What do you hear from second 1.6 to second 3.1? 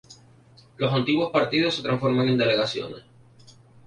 se transforman en delegaciones.